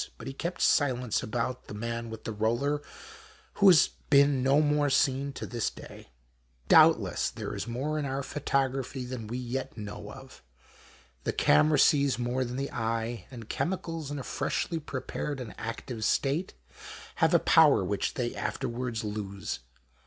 [0.17, 2.81] But lie kept silence about the man with the roller,
[3.57, 6.09] wMio has been no more seen to this day.
[6.37, 10.41] \ Doubtless there is more in our photography than we yet know of.
[11.23, 14.79] The camera sees more than the eye, and chemicals in a freshly 16 THE MAN
[14.79, 15.01] WITH THE EOLLEE.
[15.29, 16.53] prepared and active state,
[17.17, 19.59] have a power which they afterwards lose.